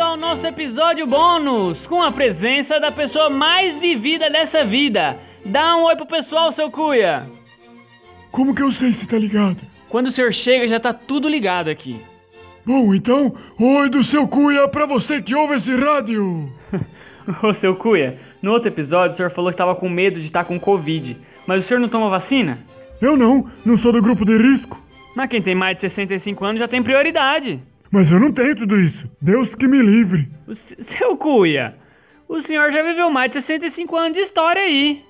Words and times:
ao 0.00 0.16
nosso 0.16 0.46
episódio 0.46 1.06
bônus, 1.06 1.86
com 1.86 2.02
a 2.02 2.10
presença 2.10 2.80
da 2.80 2.90
pessoa 2.90 3.28
mais 3.28 3.76
vivida 3.76 4.30
dessa 4.30 4.64
vida. 4.64 5.18
Dá 5.44 5.76
um 5.76 5.82
oi 5.82 5.96
pro 5.96 6.06
pessoal, 6.06 6.50
seu 6.50 6.70
cuia. 6.70 7.26
Como 8.32 8.54
que 8.54 8.62
eu 8.62 8.70
sei 8.70 8.94
se 8.94 9.06
tá 9.06 9.18
ligado? 9.18 9.58
Quando 9.86 10.06
o 10.06 10.10
senhor 10.10 10.32
chega, 10.32 10.66
já 10.66 10.80
tá 10.80 10.94
tudo 10.94 11.28
ligado 11.28 11.68
aqui. 11.68 12.00
Bom, 12.64 12.94
então, 12.94 13.34
oi 13.60 13.90
do 13.90 14.02
seu 14.02 14.26
cuia 14.26 14.66
pra 14.66 14.86
você 14.86 15.20
que 15.20 15.34
ouve 15.34 15.56
esse 15.56 15.76
rádio. 15.76 16.50
Ô, 17.42 17.52
seu 17.52 17.76
cuia, 17.76 18.18
no 18.40 18.52
outro 18.52 18.68
episódio 18.68 19.12
o 19.12 19.16
senhor 19.16 19.30
falou 19.30 19.50
que 19.50 19.58
tava 19.58 19.74
com 19.74 19.90
medo 19.90 20.20
de 20.20 20.26
estar 20.26 20.44
com 20.44 20.58
Covid. 20.58 21.18
Mas 21.46 21.64
o 21.64 21.68
senhor 21.68 21.80
não 21.80 21.88
toma 21.90 22.08
vacina? 22.08 22.58
Eu 22.98 23.14
não, 23.14 23.46
não 23.62 23.76
sou 23.76 23.92
do 23.92 24.00
grupo 24.00 24.24
de 24.24 24.38
risco. 24.38 24.82
Mas 25.14 25.28
quem 25.28 25.42
tem 25.42 25.54
mais 25.54 25.76
de 25.76 25.82
65 25.82 26.44
anos 26.46 26.60
já 26.60 26.66
tem 26.66 26.82
prioridade. 26.82 27.60
Mas 27.90 28.12
eu 28.12 28.20
não 28.20 28.32
tenho 28.32 28.54
tudo 28.54 28.78
isso. 28.78 29.10
Deus 29.20 29.54
que 29.54 29.66
me 29.66 29.80
livre. 29.80 30.28
O 30.46 30.54
seu 30.54 31.16
cuia, 31.16 31.74
o 32.28 32.40
senhor 32.40 32.70
já 32.70 32.82
viveu 32.82 33.10
mais 33.10 33.30
de 33.30 33.40
65 33.40 33.96
anos 33.96 34.12
de 34.12 34.20
história 34.20 34.62
aí. 34.62 35.02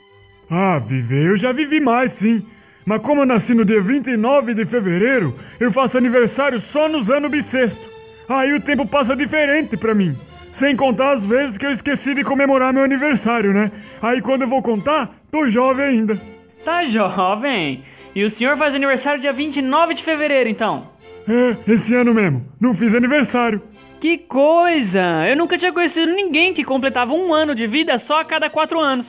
Ah, 0.51 0.79
viver 0.79 1.31
eu 1.31 1.37
já 1.37 1.53
vivi 1.53 1.81
mais, 1.81 2.13
sim. 2.13 2.47
Mas 2.87 3.03
como 3.03 3.21
eu 3.21 3.27
nasci 3.27 3.53
no 3.55 3.65
dia 3.65 3.83
29 3.83 4.55
de 4.55 4.65
fevereiro, 4.65 5.35
eu 5.61 5.71
faço 5.71 5.99
aniversário 5.99 6.59
só 6.59 6.89
nos 6.89 7.11
anos 7.11 7.31
bissexto. 7.31 7.85
Aí 8.29 8.53
o 8.53 8.61
tempo 8.61 8.87
passa 8.87 9.15
diferente 9.15 9.77
pra 9.77 9.95
mim. 9.95 10.17
Sem 10.53 10.75
contar 10.75 11.13
as 11.13 11.25
vezes 11.25 11.59
que 11.59 11.67
eu 11.67 11.71
esqueci 11.71 12.15
de 12.15 12.25
comemorar 12.25 12.73
meu 12.73 12.83
aniversário, 12.83 13.53
né? 13.53 13.71
Aí 14.01 14.23
quando 14.23 14.43
eu 14.43 14.49
vou 14.49 14.63
contar, 14.63 15.15
tô 15.31 15.49
jovem 15.51 15.85
ainda. 15.85 16.21
Tá 16.65 16.85
jovem. 16.87 17.85
E 18.15 18.25
o 18.25 18.31
senhor 18.31 18.57
faz 18.57 18.75
aniversário 18.75 19.21
dia 19.21 19.33
29 19.33 19.95
de 19.95 20.03
fevereiro, 20.03 20.49
então. 20.49 20.89
É, 21.29 21.73
esse 21.73 21.95
ano 21.95 22.15
mesmo. 22.15 22.47
Não 22.59 22.73
fiz 22.73 22.95
aniversário. 22.95 23.61
Que 24.01 24.17
coisa! 24.17 25.29
Eu 25.29 25.37
nunca 25.37 25.59
tinha 25.59 25.73
conhecido 25.73 26.13
ninguém 26.13 26.55
que 26.55 26.65
completava 26.65 27.13
um 27.13 27.35
ano 27.35 27.55
de 27.55 27.67
vida 27.67 27.99
só 27.99 28.21
a 28.21 28.25
cada 28.25 28.49
quatro 28.49 28.81
anos. 28.81 29.07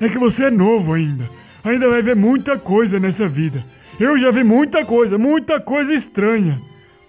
É 0.00 0.08
que 0.08 0.18
você 0.18 0.44
é 0.44 0.50
novo 0.50 0.92
ainda. 0.92 1.28
Ainda 1.64 1.88
vai 1.88 2.02
ver 2.02 2.14
muita 2.14 2.56
coisa 2.56 3.00
nessa 3.00 3.26
vida. 3.26 3.64
Eu 3.98 4.16
já 4.18 4.30
vi 4.30 4.44
muita 4.44 4.84
coisa, 4.84 5.18
muita 5.18 5.58
coisa 5.58 5.92
estranha. 5.92 6.60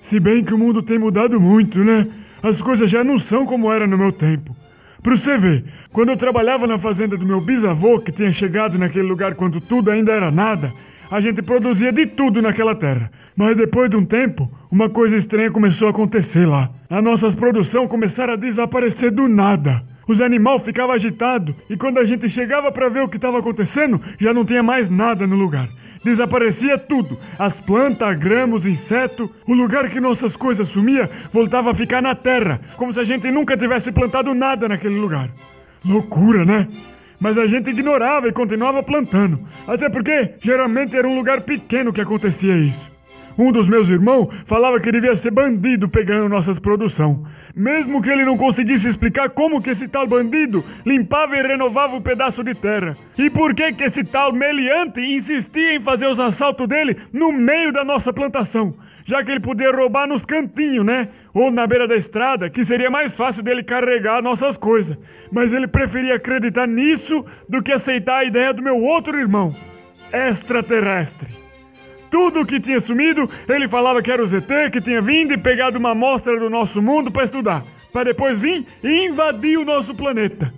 Se 0.02 0.19
bem 0.19 0.44
que 0.44 0.53
o 0.53 0.58
mundo 0.58 0.81
tem 0.81 0.97
mudado 0.97 1.39
muito, 1.39 1.83
né? 1.83 2.08
As 2.42 2.61
coisas 2.61 2.89
já 2.89 3.03
não 3.03 3.19
são 3.19 3.45
como 3.45 3.71
era 3.71 3.86
no 3.86 3.97
meu 3.97 4.11
tempo. 4.11 4.55
Pra 5.03 5.16
você 5.16 5.38
ver, 5.38 5.66
quando 5.92 6.09
eu 6.09 6.17
trabalhava 6.17 6.66
na 6.66 6.77
fazenda 6.77 7.17
do 7.17 7.25
meu 7.25 7.42
bisavô, 7.42 7.99
que 7.99 8.11
tinha 8.11 8.31
chegado 8.31 8.80
naquele 8.80 9.08
lugar 9.08 9.36
quando 9.36 9.59
tudo 9.59 9.92
ainda 9.92 10.14
era 10.14 10.31
nada, 10.31 10.71
a 11.09 11.19
gente 11.19 11.41
produzia 11.41 11.91
de 11.91 12.05
tudo 12.05 12.41
naquela 12.41 12.75
terra. 12.75 13.11
Mas 13.36 13.55
depois 13.55 13.89
de 13.89 13.95
um 13.95 14.05
tempo, 14.05 14.52
uma 14.72 14.89
coisa 14.89 15.16
estranha 15.16 15.52
começou 15.52 15.88
a 15.88 15.91
acontecer 15.91 16.45
lá. 16.45 16.69
As 16.89 17.03
nossas 17.03 17.36
produções 17.36 17.89
começaram 17.89 18.33
a 18.33 18.38
desaparecer 18.38 19.11
do 19.11 19.27
nada. 19.27 19.83
Os 20.08 20.22
animais 20.22 20.61
ficavam 20.61 20.95
agitados 20.95 21.53
e 21.69 21.75
quando 21.75 21.97
a 21.97 22.05
gente 22.05 22.30
chegava 22.30 22.72
para 22.72 22.89
ver 22.89 23.02
o 23.02 23.09
que 23.09 23.17
estava 23.17 23.39
acontecendo, 23.39 24.02
já 24.17 24.33
não 24.33 24.45
tinha 24.45 24.64
mais 24.64 24.89
nada 24.89 25.27
no 25.27 25.36
lugar. 25.36 25.67
Desaparecia 26.03 26.77
tudo: 26.77 27.17
as 27.38 27.59
plantas, 27.59 28.08
a 28.08 28.14
grama, 28.14 28.55
os 28.55 28.66
insetos. 28.66 29.30
O 29.45 29.53
lugar 29.53 29.89
que 29.89 29.99
nossas 29.99 30.36
coisas 30.36 30.69
sumia 30.69 31.09
voltava 31.33 31.71
a 31.71 31.73
ficar 31.73 32.02
na 32.02 32.16
terra, 32.16 32.61
como 32.77 32.94
se 32.94 32.99
a 32.99 33.03
gente 33.03 33.30
nunca 33.30 33.58
tivesse 33.58 33.92
plantado 33.92 34.33
nada 34.33 34.69
naquele 34.69 34.97
lugar. 34.97 35.30
Loucura, 35.83 36.45
né? 36.45 36.67
Mas 37.19 37.37
a 37.37 37.47
gente 37.47 37.69
ignorava 37.69 38.27
e 38.27 38.33
continuava 38.33 38.83
plantando. 38.83 39.39
Até 39.67 39.89
porque 39.89 40.35
geralmente 40.39 40.95
era 40.95 41.07
um 41.07 41.15
lugar 41.15 41.41
pequeno 41.41 41.91
que 41.91 42.01
acontecia 42.01 42.55
isso. 42.57 42.97
Um 43.37 43.52
dos 43.52 43.67
meus 43.67 43.87
irmãos 43.87 44.30
falava 44.47 44.80
que 44.80 44.92
devia 44.92 45.15
ser 45.15 45.30
bandido 45.30 45.87
pegando 45.87 46.27
nossas 46.27 46.58
produção. 46.58 47.23
Mesmo 47.55 48.02
que 48.02 48.09
ele 48.09 48.25
não 48.25 48.36
conseguisse 48.36 48.87
explicar 48.87 49.30
como 49.30 49.61
que 49.61 49.69
esse 49.69 49.87
tal 49.87 50.08
bandido 50.08 50.65
limpava 50.83 51.37
e 51.37 51.43
renovava 51.43 51.95
o 51.95 52.02
pedaço 52.02 52.43
de 52.43 52.55
terra. 52.55 52.97
E 53.15 53.30
por 53.30 53.53
que 53.53 53.73
que 53.73 53.83
esse 53.83 54.03
tal 54.03 54.33
meliante 54.33 54.99
insistia 54.99 55.75
em 55.75 55.80
fazer 55.80 56.08
os 56.08 56.19
assaltos 56.19 56.67
dele 56.67 56.97
no 57.13 57.31
meio 57.31 57.71
da 57.71 57.83
nossa 57.83 58.11
plantação. 58.11 58.73
Já 59.05 59.23
que 59.23 59.31
ele 59.31 59.39
podia 59.39 59.71
roubar 59.71 60.08
nos 60.08 60.25
cantinhos, 60.25 60.86
né? 60.86 61.08
Ou 61.37 61.52
na 61.52 61.67
beira 61.67 61.87
da 61.87 61.95
estrada, 61.95 62.49
que 62.49 62.65
seria 62.65 62.89
mais 62.89 63.15
fácil 63.15 63.43
dele 63.43 63.61
carregar 63.61 64.23
nossas 64.23 64.58
coisas. 64.58 64.98
Mas 65.31 65.53
ele 65.53 65.67
preferia 65.67 66.15
acreditar 66.15 66.65
nisso 66.65 67.23
do 67.48 67.61
que 67.61 67.71
aceitar 67.71 68.17
a 68.17 68.25
ideia 68.25 68.52
do 68.52 68.64
meu 68.64 68.81
outro 68.81 69.15
irmão, 69.15 69.55
extraterrestre. 70.11 71.30
Tudo 72.09 72.43
que 72.43 72.59
tinha 72.59 72.80
sumido, 72.80 73.30
ele 73.48 73.67
falava 73.67 74.02
que 74.02 74.11
era 74.11 74.23
o 74.23 74.25
ZT 74.25 74.71
que 74.71 74.81
tinha 74.81 74.99
vindo 74.99 75.31
e 75.31 75.37
pegado 75.37 75.77
uma 75.77 75.92
amostra 75.92 76.39
do 76.39 76.49
nosso 76.49 76.81
mundo 76.81 77.11
para 77.11 77.25
estudar, 77.25 77.61
para 77.93 78.05
depois 78.05 78.39
vir 78.39 78.65
e 78.83 79.05
invadir 79.05 79.59
o 79.59 79.65
nosso 79.65 79.93
planeta. 79.93 80.52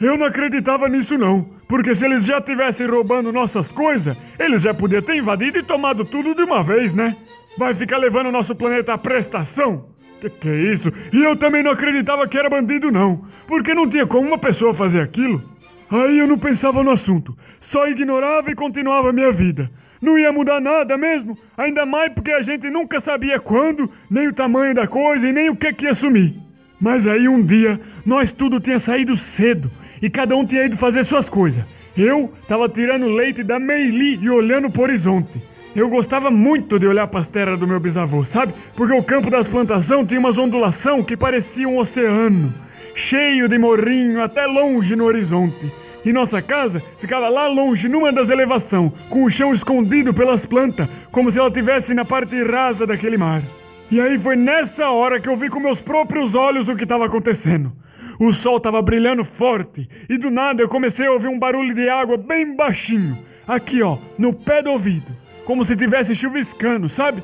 Eu 0.00 0.18
não 0.18 0.26
acreditava 0.26 0.88
nisso 0.88 1.16
não, 1.16 1.50
porque 1.68 1.94
se 1.94 2.04
eles 2.04 2.26
já 2.26 2.40
tivessem 2.40 2.88
roubando 2.88 3.32
nossas 3.32 3.70
coisas, 3.70 4.16
eles 4.40 4.62
já 4.62 4.74
podiam 4.74 5.02
ter 5.02 5.14
invadido 5.14 5.58
e 5.58 5.62
tomado 5.62 6.04
tudo 6.04 6.34
de 6.34 6.42
uma 6.42 6.64
vez, 6.64 6.92
né? 6.92 7.14
Vai 7.56 7.74
ficar 7.74 7.98
levando 7.98 8.26
o 8.26 8.32
nosso 8.32 8.56
planeta 8.56 8.92
à 8.92 8.98
prestação? 8.98 9.94
Que 10.20 10.30
que 10.30 10.48
é 10.48 10.72
isso? 10.72 10.92
E 11.12 11.22
eu 11.22 11.36
também 11.36 11.62
não 11.62 11.70
acreditava 11.70 12.26
que 12.26 12.38
era 12.38 12.48
bandido 12.48 12.90
não, 12.90 13.24
porque 13.46 13.74
não 13.74 13.88
tinha 13.88 14.06
como 14.06 14.28
uma 14.28 14.38
pessoa 14.38 14.72
fazer 14.72 15.00
aquilo. 15.00 15.42
Aí 15.90 16.18
eu 16.18 16.26
não 16.26 16.38
pensava 16.38 16.82
no 16.82 16.90
assunto, 16.90 17.36
só 17.60 17.86
ignorava 17.86 18.50
e 18.50 18.54
continuava 18.54 19.10
a 19.10 19.12
minha 19.12 19.30
vida. 19.30 19.70
Não 20.00 20.18
ia 20.18 20.32
mudar 20.32 20.60
nada 20.60 20.96
mesmo, 20.96 21.38
ainda 21.56 21.86
mais 21.86 22.12
porque 22.12 22.32
a 22.32 22.42
gente 22.42 22.68
nunca 22.68 23.00
sabia 23.00 23.38
quando, 23.38 23.90
nem 24.10 24.28
o 24.28 24.32
tamanho 24.32 24.74
da 24.74 24.86
coisa 24.86 25.28
e 25.28 25.32
nem 25.32 25.48
o 25.48 25.56
que 25.56 25.72
que 25.72 25.84
ia 25.84 25.94
sumir. 25.94 26.34
Mas 26.80 27.06
aí 27.06 27.28
um 27.28 27.42
dia, 27.42 27.80
nós 28.04 28.32
tudo 28.32 28.60
tinha 28.60 28.78
saído 28.78 29.16
cedo 29.16 29.70
e 30.02 30.10
cada 30.10 30.36
um 30.36 30.44
tinha 30.44 30.64
ido 30.64 30.76
fazer 30.76 31.04
suas 31.04 31.30
coisas. 31.30 31.64
Eu 31.96 32.32
tava 32.46 32.68
tirando 32.68 33.06
leite 33.06 33.42
da 33.42 33.58
Meili 33.58 34.18
e 34.20 34.28
olhando 34.28 34.70
pro 34.70 34.82
horizonte. 34.82 35.42
Eu 35.76 35.90
gostava 35.90 36.30
muito 36.30 36.78
de 36.78 36.86
olhar 36.86 37.06
para 37.06 37.20
as 37.20 37.28
terras 37.28 37.58
do 37.58 37.66
meu 37.66 37.78
bisavô, 37.78 38.24
sabe? 38.24 38.54
Porque 38.74 38.94
o 38.94 39.02
campo 39.02 39.28
das 39.28 39.46
plantações 39.46 40.08
tinha 40.08 40.18
umas 40.18 40.38
ondulação 40.38 41.04
que 41.04 41.14
parecia 41.14 41.68
um 41.68 41.76
oceano, 41.76 42.54
cheio 42.94 43.46
de 43.46 43.58
morrinho 43.58 44.22
até 44.22 44.46
longe 44.46 44.96
no 44.96 45.04
horizonte. 45.04 45.70
E 46.02 46.14
nossa 46.14 46.40
casa 46.40 46.82
ficava 46.98 47.28
lá 47.28 47.46
longe, 47.46 47.90
numa 47.90 48.10
das 48.10 48.30
elevações, 48.30 48.90
com 49.10 49.24
o 49.24 49.30
chão 49.30 49.52
escondido 49.52 50.14
pelas 50.14 50.46
plantas, 50.46 50.88
como 51.12 51.30
se 51.30 51.38
ela 51.38 51.48
estivesse 51.48 51.92
na 51.92 52.06
parte 52.06 52.42
rasa 52.42 52.86
daquele 52.86 53.18
mar. 53.18 53.42
E 53.90 54.00
aí 54.00 54.18
foi 54.18 54.34
nessa 54.34 54.88
hora 54.88 55.20
que 55.20 55.28
eu 55.28 55.36
vi 55.36 55.50
com 55.50 55.60
meus 55.60 55.82
próprios 55.82 56.34
olhos 56.34 56.70
o 56.70 56.74
que 56.74 56.84
estava 56.84 57.04
acontecendo. 57.04 57.70
O 58.18 58.32
sol 58.32 58.56
estava 58.56 58.80
brilhando 58.80 59.24
forte 59.24 59.86
e 60.08 60.16
do 60.16 60.30
nada 60.30 60.62
eu 60.62 60.70
comecei 60.70 61.06
a 61.06 61.12
ouvir 61.12 61.28
um 61.28 61.38
barulho 61.38 61.74
de 61.74 61.86
água 61.86 62.16
bem 62.16 62.56
baixinho, 62.56 63.18
aqui 63.46 63.82
ó, 63.82 63.98
no 64.16 64.32
pé 64.32 64.62
do 64.62 64.70
ouvido, 64.70 65.25
como 65.46 65.64
se 65.64 65.76
tivesse 65.76 66.14
chuviscando, 66.14 66.88
sabe? 66.88 67.22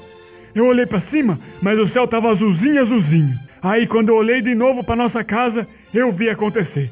Eu 0.54 0.66
olhei 0.66 0.86
para 0.86 1.00
cima, 1.00 1.38
mas 1.60 1.78
o 1.78 1.86
céu 1.86 2.04
estava 2.04 2.30
azulzinho, 2.30 2.80
azulzinho. 2.80 3.36
Aí 3.60 3.86
quando 3.86 4.10
eu 4.10 4.16
olhei 4.16 4.40
de 4.40 4.54
novo 4.54 4.84
para 4.84 4.96
nossa 4.96 5.22
casa, 5.24 5.66
eu 5.92 6.10
vi 6.12 6.30
acontecer. 6.30 6.90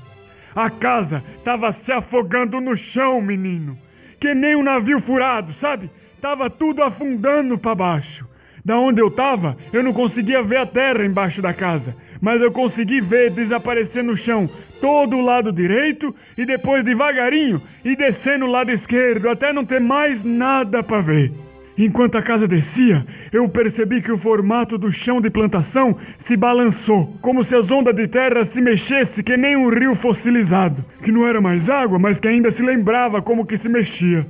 A 0.54 0.68
casa 0.68 1.22
tava 1.44 1.70
se 1.70 1.92
afogando 1.92 2.60
no 2.60 2.76
chão, 2.76 3.20
menino. 3.22 3.78
Que 4.18 4.34
nem 4.34 4.56
um 4.56 4.62
navio 4.62 5.00
furado, 5.00 5.52
sabe? 5.52 5.88
Tava 6.20 6.50
tudo 6.50 6.82
afundando 6.82 7.56
para 7.56 7.74
baixo. 7.74 8.28
Da 8.64 8.78
onde 8.78 9.00
eu 9.00 9.10
tava, 9.10 9.56
eu 9.72 9.82
não 9.82 9.92
conseguia 9.92 10.42
ver 10.42 10.58
a 10.58 10.66
terra 10.66 11.06
embaixo 11.06 11.40
da 11.40 11.54
casa, 11.54 11.94
mas 12.20 12.42
eu 12.42 12.50
consegui 12.52 13.00
ver 13.00 13.30
desaparecer 13.30 14.04
no 14.04 14.16
chão 14.16 14.48
todo 14.80 15.16
o 15.16 15.24
lado 15.24 15.52
direito 15.52 16.14
e 16.36 16.44
depois 16.44 16.84
devagarinho 16.84 17.62
e 17.84 17.94
descendo 17.94 18.46
o 18.46 18.50
lado 18.50 18.70
esquerdo 18.70 19.28
até 19.28 19.52
não 19.52 19.64
ter 19.64 19.80
mais 19.80 20.24
nada 20.24 20.82
para 20.82 21.00
ver. 21.00 21.32
Enquanto 21.78 22.18
a 22.18 22.22
casa 22.22 22.46
descia, 22.46 23.06
eu 23.32 23.48
percebi 23.48 24.02
que 24.02 24.12
o 24.12 24.18
formato 24.18 24.76
do 24.76 24.92
chão 24.92 25.18
de 25.18 25.30
plantação 25.30 25.96
se 26.18 26.36
balançou, 26.36 27.16
como 27.22 27.42
se 27.42 27.56
as 27.56 27.70
ondas 27.70 27.94
de 27.94 28.06
terra 28.06 28.44
se 28.44 28.60
mexessem 28.60 29.24
que 29.24 29.34
nem 29.34 29.56
um 29.56 29.70
rio 29.70 29.94
fossilizado, 29.94 30.84
que 31.02 31.10
não 31.10 31.26
era 31.26 31.40
mais 31.40 31.70
água, 31.70 31.98
mas 31.98 32.20
que 32.20 32.28
ainda 32.28 32.50
se 32.50 32.62
lembrava 32.62 33.22
como 33.22 33.46
que 33.46 33.56
se 33.56 33.68
mexia. 33.68 34.26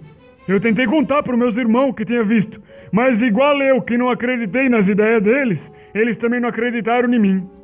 Eu 0.46 0.60
tentei 0.60 0.86
contar 0.86 1.24
para 1.24 1.36
meus 1.36 1.56
irmãos 1.56 1.92
que 1.92 2.04
tinha 2.04 2.22
visto, 2.22 2.62
mas 2.92 3.20
igual 3.20 3.60
eu 3.60 3.82
que 3.82 3.98
não 3.98 4.10
acreditei 4.10 4.68
nas 4.68 4.86
ideias 4.86 5.22
deles, 5.22 5.72
eles 5.92 6.16
também 6.16 6.38
não 6.38 6.48
acreditaram 6.48 7.12
em 7.12 7.18
mim. 7.18 7.59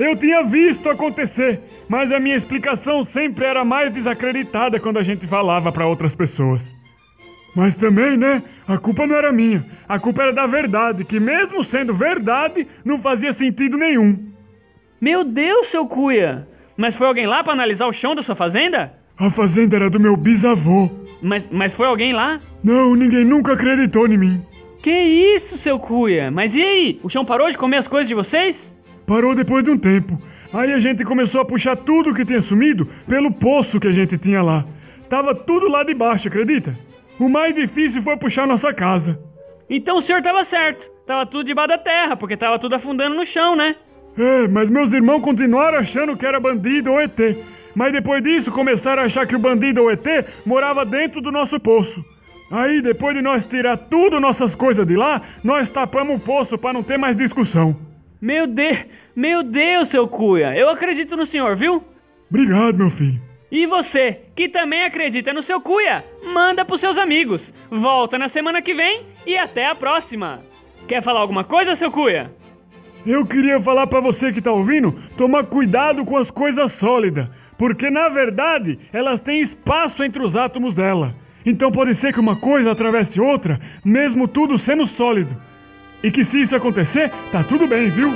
Eu 0.00 0.16
tinha 0.16 0.42
visto 0.42 0.88
acontecer, 0.88 1.60
mas 1.86 2.10
a 2.10 2.18
minha 2.18 2.34
explicação 2.34 3.04
sempre 3.04 3.44
era 3.44 3.62
mais 3.66 3.92
desacreditada 3.92 4.80
quando 4.80 4.98
a 4.98 5.02
gente 5.02 5.26
falava 5.26 5.70
para 5.70 5.86
outras 5.86 6.14
pessoas. 6.14 6.74
Mas 7.54 7.76
também, 7.76 8.16
né? 8.16 8.42
A 8.66 8.78
culpa 8.78 9.06
não 9.06 9.14
era 9.14 9.30
minha. 9.30 9.62
A 9.86 9.98
culpa 9.98 10.22
era 10.22 10.32
da 10.32 10.46
verdade, 10.46 11.04
que 11.04 11.20
mesmo 11.20 11.62
sendo 11.62 11.92
verdade, 11.92 12.66
não 12.82 12.98
fazia 12.98 13.30
sentido 13.30 13.76
nenhum. 13.76 14.32
Meu 14.98 15.22
Deus, 15.22 15.66
seu 15.66 15.86
cuia! 15.86 16.48
Mas 16.78 16.94
foi 16.94 17.06
alguém 17.06 17.26
lá 17.26 17.44
pra 17.44 17.52
analisar 17.52 17.86
o 17.86 17.92
chão 17.92 18.14
da 18.14 18.22
sua 18.22 18.34
fazenda? 18.34 18.94
A 19.18 19.28
fazenda 19.28 19.76
era 19.76 19.90
do 19.90 20.00
meu 20.00 20.16
bisavô. 20.16 20.88
Mas, 21.20 21.46
mas 21.52 21.74
foi 21.74 21.86
alguém 21.86 22.14
lá? 22.14 22.40
Não, 22.64 22.96
ninguém 22.96 23.22
nunca 23.22 23.52
acreditou 23.52 24.06
em 24.06 24.16
mim. 24.16 24.42
Que 24.82 24.90
isso, 24.90 25.58
seu 25.58 25.78
cuia? 25.78 26.30
Mas 26.30 26.54
e 26.54 26.62
aí? 26.62 27.00
O 27.02 27.10
chão 27.10 27.22
parou 27.22 27.50
de 27.50 27.58
comer 27.58 27.76
as 27.76 27.86
coisas 27.86 28.08
de 28.08 28.14
vocês? 28.14 28.74
Parou 29.10 29.34
depois 29.34 29.64
de 29.64 29.72
um 29.72 29.76
tempo. 29.76 30.16
Aí 30.52 30.72
a 30.72 30.78
gente 30.78 31.04
começou 31.04 31.40
a 31.40 31.44
puxar 31.44 31.74
tudo 31.74 32.14
que 32.14 32.24
tinha 32.24 32.40
sumido 32.40 32.86
pelo 33.08 33.32
poço 33.32 33.80
que 33.80 33.88
a 33.88 33.92
gente 33.92 34.16
tinha 34.16 34.40
lá. 34.40 34.64
Tava 35.08 35.34
tudo 35.34 35.68
lá 35.68 35.82
de 35.82 35.92
baixo, 35.92 36.28
acredita? 36.28 36.78
O 37.18 37.28
mais 37.28 37.52
difícil 37.52 38.02
foi 38.02 38.16
puxar 38.16 38.46
nossa 38.46 38.72
casa. 38.72 39.18
Então 39.68 39.96
o 39.96 40.00
senhor 40.00 40.22
tava 40.22 40.44
certo. 40.44 40.88
Tava 41.08 41.26
tudo 41.26 41.42
debaixo 41.42 41.70
da 41.70 41.78
terra, 41.78 42.16
porque 42.16 42.36
tava 42.36 42.56
tudo 42.60 42.76
afundando 42.76 43.16
no 43.16 43.26
chão, 43.26 43.56
né? 43.56 43.74
É, 44.16 44.46
mas 44.46 44.70
meus 44.70 44.92
irmãos 44.92 45.22
continuaram 45.22 45.78
achando 45.78 46.16
que 46.16 46.24
era 46.24 46.38
bandido 46.38 46.92
ou 46.92 47.00
ET. 47.00 47.18
Mas 47.74 47.92
depois 47.92 48.22
disso 48.22 48.52
começaram 48.52 49.02
a 49.02 49.06
achar 49.06 49.26
que 49.26 49.34
o 49.34 49.40
bandido 49.40 49.82
ou 49.82 49.90
ET 49.90 50.06
morava 50.46 50.84
dentro 50.84 51.20
do 51.20 51.32
nosso 51.32 51.58
poço. 51.58 52.00
Aí, 52.48 52.80
depois 52.80 53.16
de 53.16 53.22
nós 53.22 53.44
tirar 53.44 53.76
tudo 53.76 54.20
nossas 54.20 54.54
coisas 54.54 54.86
de 54.86 54.94
lá, 54.94 55.20
nós 55.42 55.68
tapamos 55.68 56.16
o 56.16 56.24
poço 56.24 56.56
para 56.56 56.72
não 56.72 56.84
ter 56.84 56.96
mais 56.96 57.16
discussão. 57.16 57.89
Meu 58.20 58.46
Deus, 58.46 58.84
meu 59.16 59.42
Deus, 59.42 59.88
seu 59.88 60.06
cuia. 60.06 60.54
Eu 60.54 60.68
acredito 60.68 61.16
no 61.16 61.24
senhor, 61.24 61.56
viu? 61.56 61.82
Obrigado, 62.28 62.76
meu 62.76 62.90
filho. 62.90 63.20
E 63.50 63.66
você, 63.66 64.20
que 64.36 64.48
também 64.48 64.84
acredita 64.84 65.32
no 65.32 65.42
seu 65.42 65.60
cuia, 65.60 66.04
manda 66.32 66.64
pros 66.64 66.80
seus 66.80 66.98
amigos. 66.98 67.52
Volta 67.70 68.18
na 68.18 68.28
semana 68.28 68.62
que 68.62 68.74
vem 68.74 69.06
e 69.26 69.36
até 69.36 69.66
a 69.66 69.74
próxima. 69.74 70.40
Quer 70.86 71.02
falar 71.02 71.20
alguma 71.20 71.44
coisa, 71.44 71.74
seu 71.74 71.90
cuia? 71.90 72.30
Eu 73.06 73.24
queria 73.24 73.58
falar 73.58 73.86
para 73.86 74.00
você 74.00 74.30
que 74.30 74.42
tá 74.42 74.52
ouvindo, 74.52 74.92
tomar 75.16 75.44
cuidado 75.44 76.04
com 76.04 76.16
as 76.16 76.30
coisas 76.30 76.72
sólidas, 76.72 77.28
porque 77.56 77.88
na 77.90 78.08
verdade 78.10 78.78
elas 78.92 79.20
têm 79.20 79.40
espaço 79.40 80.04
entre 80.04 80.22
os 80.22 80.36
átomos 80.36 80.74
dela. 80.74 81.14
Então 81.44 81.72
pode 81.72 81.94
ser 81.94 82.12
que 82.12 82.20
uma 82.20 82.36
coisa 82.36 82.70
atravesse 82.70 83.18
outra, 83.18 83.58
mesmo 83.82 84.28
tudo 84.28 84.58
sendo 84.58 84.84
sólido. 84.84 85.34
E 86.02 86.10
que 86.10 86.24
se 86.24 86.40
isso 86.40 86.56
acontecer, 86.56 87.10
tá 87.30 87.44
tudo 87.44 87.66
bem, 87.66 87.90
viu? 87.90 88.10